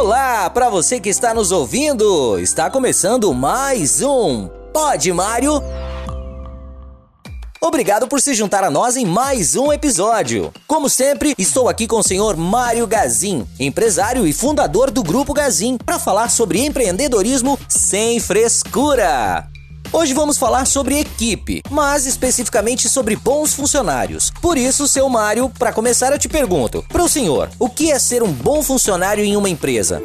[0.00, 5.60] Olá, para você que está nos ouvindo, está começando mais um Pode Mário.
[7.60, 10.52] Obrigado por se juntar a nós em mais um episódio.
[10.68, 15.76] Como sempre, estou aqui com o senhor Mário Gazin, empresário e fundador do Grupo Gazin,
[15.76, 19.50] para falar sobre empreendedorismo sem frescura.
[19.90, 24.30] Hoje vamos falar sobre equipe, mas especificamente sobre bons funcionários.
[24.42, 27.98] Por isso, seu Mário, para começar eu te pergunto, para o senhor, o que é
[27.98, 30.02] ser um bom funcionário em uma empresa?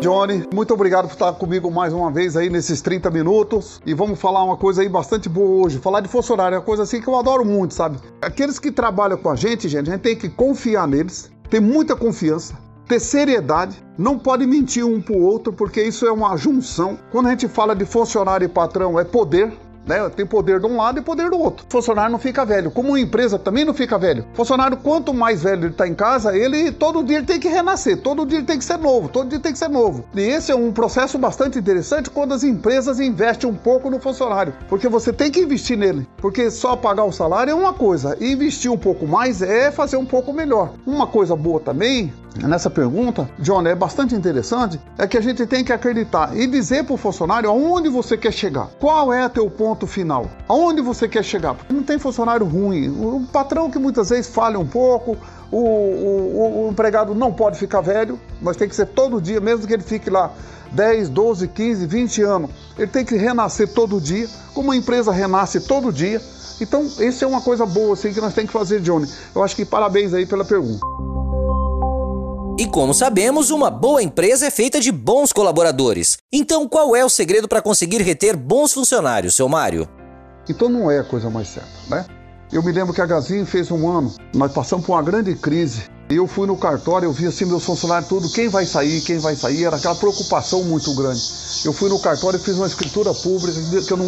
[0.00, 3.82] Johnny, muito obrigado por estar comigo mais uma vez aí nesses 30 minutos.
[3.84, 5.80] E vamos falar uma coisa aí bastante boa hoje.
[5.80, 7.98] Falar de funcionário é uma coisa assim que eu adoro muito, sabe?
[8.22, 11.96] Aqueles que trabalham com a gente, gente, a gente tem que confiar neles, ter muita
[11.96, 12.54] confiança,
[12.90, 16.98] ter seriedade, não pode mentir um pro outro, porque isso é uma junção.
[17.12, 19.52] Quando a gente fala de funcionário e patrão, é poder.
[19.86, 20.08] Né?
[20.10, 21.64] Tem poder de um lado e poder do outro.
[21.66, 24.26] O funcionário não fica velho, como uma empresa também não fica velho.
[24.32, 27.48] O funcionário, quanto mais velho ele está em casa, ele todo dia ele tem que
[27.48, 30.04] renascer, todo dia ele tem que ser novo, todo dia tem que ser novo.
[30.14, 34.52] E esse é um processo bastante interessante quando as empresas investem um pouco no funcionário,
[34.68, 38.70] porque você tem que investir nele, porque só pagar o salário é uma coisa, investir
[38.70, 40.72] um pouco mais é fazer um pouco melhor.
[40.86, 45.64] Uma coisa boa também nessa pergunta, John, é bastante interessante, é que a gente tem
[45.64, 48.68] que acreditar e dizer para o funcionário aonde você quer chegar.
[48.78, 50.26] Qual é teu ponto final?
[50.48, 51.54] Aonde você quer chegar?
[51.54, 52.88] Porque não tem funcionário ruim.
[52.88, 55.16] O patrão que muitas vezes falha um pouco,
[55.50, 59.66] o, o, o, empregado não pode ficar velho, mas tem que ser todo dia, mesmo
[59.66, 60.32] que ele fique lá
[60.72, 62.50] 10, 12, 15, 20 anos.
[62.78, 66.20] Ele tem que renascer todo dia, como a empresa renasce todo dia.
[66.60, 69.08] Então, isso é uma coisa boa assim, que nós temos que fazer, Johnny.
[69.34, 70.89] Eu acho que parabéns aí pela pergunta.
[72.60, 76.18] E como sabemos, uma boa empresa é feita de bons colaboradores.
[76.30, 79.88] Então, qual é o segredo para conseguir reter bons funcionários, seu Mário?
[80.46, 82.04] Então não é a coisa mais certa, né?
[82.52, 85.84] Eu me lembro que a Gazin fez um ano, nós passamos por uma grande crise.
[86.10, 89.18] E eu fui no cartório, eu vi assim meus funcionários tudo, quem vai sair, quem
[89.18, 91.22] vai sair, era aquela preocupação muito grande.
[91.64, 94.06] Eu fui no cartório e fiz uma escritura pública que eu não,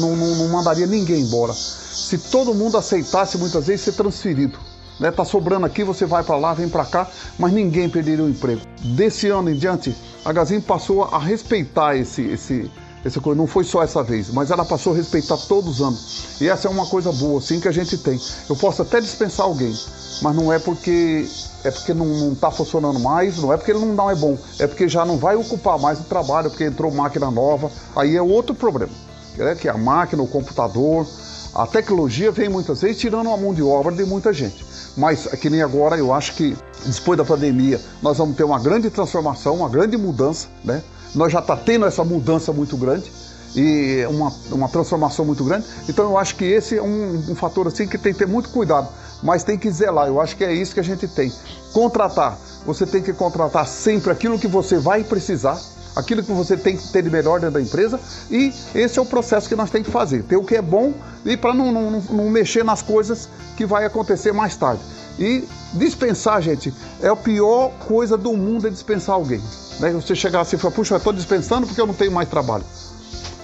[0.00, 1.52] não, não, não mandaria ninguém embora.
[1.52, 4.58] Se todo mundo aceitasse muitas vezes ser transferido
[5.02, 5.10] né?
[5.10, 8.62] Tá sobrando aqui, você vai para lá, vem para cá, mas ninguém perderia o emprego.
[8.80, 12.70] Desse ano em diante, a Gazin passou a respeitar esse, esse,
[13.04, 13.36] essa coisa.
[13.36, 16.40] Não foi só essa vez, mas ela passou a respeitar todos os anos.
[16.40, 18.18] E essa é uma coisa boa, assim, que a gente tem.
[18.48, 19.76] Eu posso até dispensar alguém,
[20.22, 21.26] mas não é porque
[21.64, 24.66] é porque não está funcionando mais, não é porque ele não, não é bom, é
[24.66, 27.70] porque já não vai ocupar mais o trabalho, porque entrou máquina nova.
[27.94, 28.92] Aí é outro problema,
[29.36, 29.56] né?
[29.56, 31.06] que é a máquina, o computador,
[31.54, 34.71] a tecnologia vem muitas vezes tirando a mão de obra de muita gente.
[34.96, 38.90] Mas, que nem agora, eu acho que depois da pandemia nós vamos ter uma grande
[38.90, 40.82] transformação, uma grande mudança, né?
[41.14, 43.10] Nós já está tendo essa mudança muito grande
[43.54, 45.66] e uma, uma transformação muito grande.
[45.88, 48.48] Então eu acho que esse é um, um fator assim que tem que ter muito
[48.48, 48.88] cuidado,
[49.22, 50.08] mas tem que zelar.
[50.08, 51.32] Eu acho que é isso que a gente tem.
[51.72, 55.60] Contratar, você tem que contratar sempre aquilo que você vai precisar
[55.94, 57.98] aquilo que você tem que ter de melhor dentro da empresa
[58.30, 60.92] e esse é o processo que nós temos que fazer, ter o que é bom
[61.24, 64.80] e para não, não, não mexer nas coisas que vai acontecer mais tarde.
[65.18, 65.44] E
[65.74, 69.40] dispensar, gente, é a pior coisa do mundo é dispensar alguém.
[69.78, 69.92] Né?
[69.92, 72.64] Você chegar assim e falar, puxa, eu estou dispensando porque eu não tenho mais trabalho.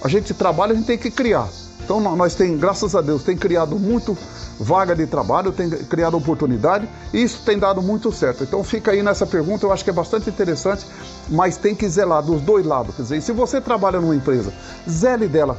[0.02, 1.48] A gente trabalha, a gente tem que criar.
[1.82, 4.16] Então nós tem, graças a Deus, tem criado muito
[4.58, 8.44] vaga de trabalho, tem criado oportunidade e isso tem dado muito certo.
[8.44, 10.86] Então fica aí nessa pergunta, eu acho que é bastante interessante,
[11.28, 12.94] mas tem que zelar dos dois lados.
[12.96, 14.52] Quer dizer, se você trabalha numa empresa,
[14.88, 15.56] zele dela,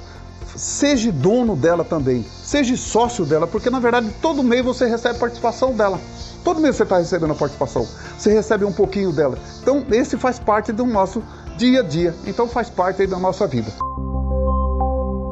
[0.55, 5.73] seja dono dela também, seja sócio dela, porque na verdade todo mês você recebe participação
[5.73, 5.99] dela.
[6.43, 7.87] Todo mês você está recebendo a participação,
[8.17, 9.37] você recebe um pouquinho dela.
[9.61, 11.21] Então esse faz parte do nosso
[11.57, 13.71] dia a dia, então faz parte aí da nossa vida.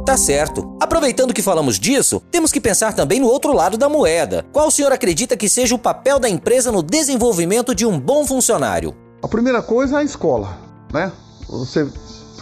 [0.07, 0.73] Tá certo.
[0.79, 4.45] Aproveitando que falamos disso, temos que pensar também no outro lado da moeda.
[4.53, 8.25] Qual o senhor acredita que seja o papel da empresa no desenvolvimento de um bom
[8.25, 8.95] funcionário?
[9.21, 10.57] A primeira coisa é a escola,
[10.93, 11.11] né?
[11.49, 11.85] Você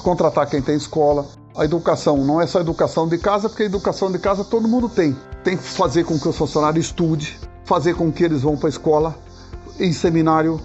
[0.03, 1.25] contratar quem tem escola.
[1.57, 4.87] A educação não é só educação de casa, porque a educação de casa todo mundo
[4.87, 5.17] tem.
[5.43, 8.69] Tem que fazer com que o funcionário estude, fazer com que eles vão para a
[8.69, 9.15] escola,
[9.79, 10.61] em seminário.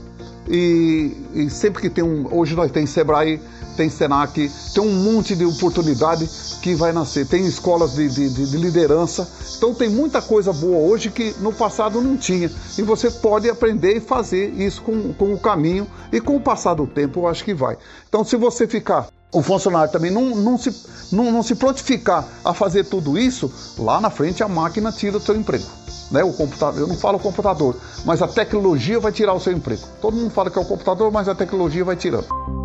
[0.46, 2.28] E, e sempre que tem um.
[2.30, 3.40] Hoje nós temos Sebrae
[3.80, 6.28] tem Senac, tem um monte de oportunidade
[6.60, 7.26] que vai nascer.
[7.26, 9.26] Tem escolas de, de, de, liderança.
[9.56, 12.50] Então tem muita coisa boa hoje que no passado não tinha.
[12.76, 16.74] E você pode aprender e fazer isso com, com o caminho e com o passar
[16.74, 17.78] do tempo, eu acho que vai.
[18.06, 20.70] Então se você ficar o funcionário também não, não, se,
[21.10, 25.20] não, não se prontificar a fazer tudo isso, lá na frente a máquina tira o
[25.20, 25.64] seu emprego.
[26.10, 26.22] Né?
[26.22, 29.82] O computador, eu não falo computador, mas a tecnologia vai tirar o seu emprego.
[30.02, 32.59] Todo mundo fala que é o computador, mas a tecnologia vai tirando.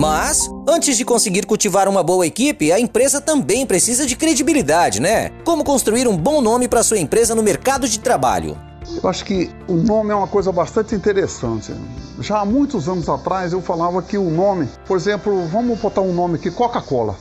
[0.00, 5.28] Mas, antes de conseguir cultivar uma boa equipe, a empresa também precisa de credibilidade, né?
[5.44, 8.56] Como construir um bom nome para sua empresa no mercado de trabalho?
[8.90, 11.74] Eu acho que o nome é uma coisa bastante interessante.
[12.18, 16.14] Já há muitos anos atrás eu falava que o nome, por exemplo, vamos botar um
[16.14, 17.14] nome aqui, Coca-Cola,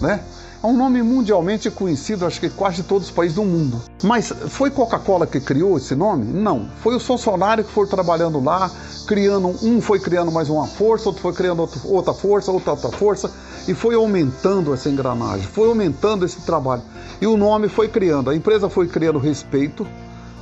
[0.00, 0.18] né?
[0.64, 3.82] É um nome mundialmente conhecido, acho que quase todos os países do mundo.
[4.02, 6.24] Mas foi Coca-Cola que criou esse nome?
[6.24, 6.70] Não.
[6.82, 8.70] Foi os funcionários que foram trabalhando lá,
[9.06, 13.30] criando, um foi criando mais uma força, outro foi criando outra força, outra outra força,
[13.68, 16.80] e foi aumentando essa engrenagem, foi aumentando esse trabalho.
[17.20, 19.86] E o nome foi criando, a empresa foi criando respeito,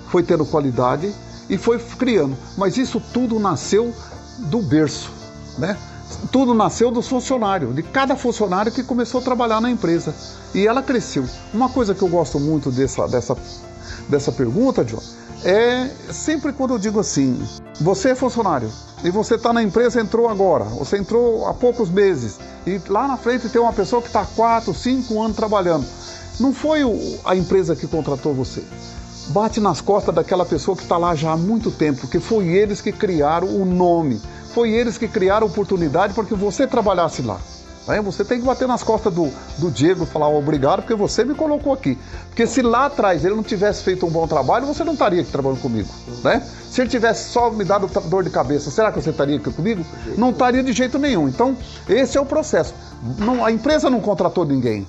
[0.07, 1.13] foi tendo qualidade
[1.51, 2.37] e foi criando.
[2.57, 3.93] Mas isso tudo nasceu
[4.39, 5.11] do berço,
[5.59, 5.77] né?
[6.31, 10.15] Tudo nasceu dos funcionários, de cada funcionário que começou a trabalhar na empresa.
[10.55, 11.25] E ela cresceu.
[11.53, 13.37] Uma coisa que eu gosto muito dessa, dessa,
[14.09, 15.03] dessa pergunta, John,
[15.45, 17.41] é sempre quando eu digo assim:
[17.81, 18.71] você é funcionário
[19.03, 23.17] e você está na empresa, entrou agora, você entrou há poucos meses, e lá na
[23.17, 25.85] frente tem uma pessoa que está há 4, 5 anos trabalhando.
[26.39, 26.81] Não foi
[27.25, 28.63] a empresa que contratou você.
[29.29, 32.81] Bate nas costas daquela pessoa que está lá já há muito tempo, porque foi eles
[32.81, 34.21] que criaram o nome
[34.55, 37.39] foi eles que criaram a oportunidade para que você trabalhasse lá.
[37.87, 38.01] Né?
[38.03, 41.35] Você tem que bater nas costas do, do Diego e falar obrigado, porque você me
[41.35, 41.99] colocou aqui.
[42.29, 45.31] Porque se lá atrás ele não tivesse feito um bom trabalho, você não estaria aqui
[45.31, 45.89] trabalhando comigo.
[46.23, 46.47] Né?
[46.71, 49.85] Se ele tivesse só me dado dor de cabeça, será que você estaria aqui comigo?
[50.17, 51.29] Não estaria de jeito nenhum.
[51.29, 51.57] Então,
[51.89, 52.75] esse é o processo.
[53.19, 54.87] Não, a empresa não contratou ninguém.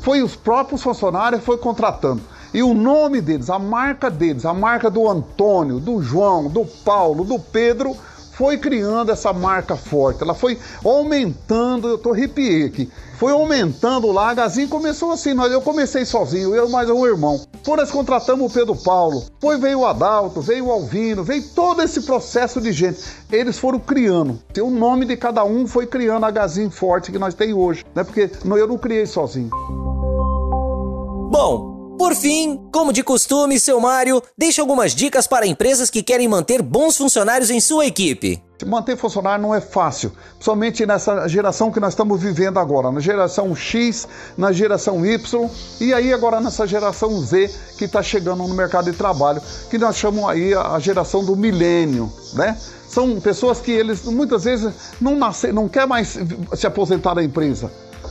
[0.00, 2.22] Foi os próprios funcionários que foi contratando.
[2.54, 7.24] E o nome deles, a marca deles, a marca do Antônio, do João, do Paulo,
[7.24, 7.94] do Pedro,
[8.36, 14.28] foi criando essa marca forte, ela foi aumentando, eu tô arrepiei aqui, foi aumentando lá,
[14.28, 17.40] a Gazinho começou assim, nós, eu comecei sozinho, eu mais um irmão.
[17.50, 21.80] Depois nós contratamos o Pedro Paulo, depois veio o Adalto, veio o Alvino, veio todo
[21.80, 23.02] esse processo de gente.
[23.32, 27.32] Eles foram criando, o nome de cada um foi criando a Gazinho forte que nós
[27.32, 28.04] tem hoje, né?
[28.04, 29.48] Porque eu não criei sozinho.
[31.30, 36.28] Bom, por fim, como de costume, seu Mário deixa algumas dicas para empresas que querem
[36.28, 38.42] manter bons funcionários em sua equipe.
[38.66, 43.54] Manter funcionário não é fácil, principalmente nessa geração que nós estamos vivendo agora, na geração
[43.54, 45.50] X, na geração Y
[45.80, 49.96] e aí agora nessa geração Z que está chegando no mercado de trabalho, que nós
[49.96, 52.56] chamamos aí a geração do milênio, né?
[52.88, 56.16] São pessoas que eles muitas vezes não nascer, não quer mais
[56.54, 57.70] se aposentar da empresa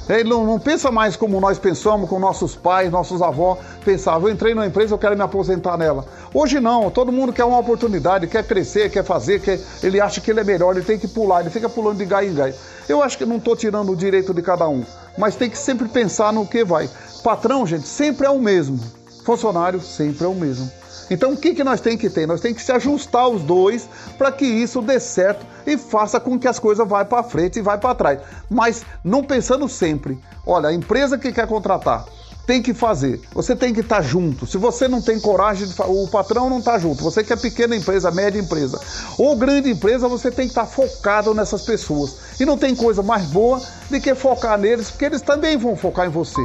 [0.09, 4.27] ele não, não, pensa mais como nós pensamos, como nossos pais, nossos avós pensavam.
[4.27, 6.05] Eu entrei numa empresa, eu quero me aposentar nela.
[6.33, 10.31] Hoje não, todo mundo quer uma oportunidade, quer crescer, quer fazer, quer, ele acha que
[10.31, 12.53] ele é melhor, ele tem que pular, ele fica pulando de gai em gai.
[12.87, 14.83] Eu acho que não estou tirando o direito de cada um,
[15.17, 16.89] mas tem que sempre pensar no que vai.
[17.23, 18.79] Patrão, gente, sempre é o mesmo.
[19.23, 20.71] Funcionário sempre é o mesmo.
[21.09, 22.27] Então o que, que nós temos que ter?
[22.27, 23.87] Nós temos que se ajustar os dois
[24.17, 27.61] para que isso dê certo e faça com que as coisas vá para frente e
[27.61, 28.19] vá para trás.
[28.49, 32.05] Mas não pensando sempre, olha, a empresa que quer contratar
[32.45, 33.21] tem que fazer.
[33.33, 34.45] Você tem que estar tá junto.
[34.45, 37.03] Se você não tem coragem, o patrão não está junto.
[37.03, 38.79] Você que é pequena empresa, média empresa
[39.17, 42.15] ou grande empresa, você tem que estar tá focado nessas pessoas.
[42.39, 46.05] E não tem coisa mais boa do que focar neles, porque eles também vão focar
[46.05, 46.41] em você.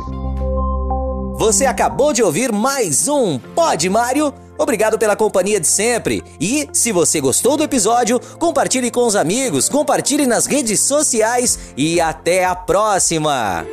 [1.41, 6.23] Você acabou de ouvir mais um Pod Mário Obrigado pela companhia de sempre.
[6.39, 11.99] E se você gostou do episódio, compartilhe com os amigos, compartilhe nas redes sociais e
[11.99, 13.65] até a próxima.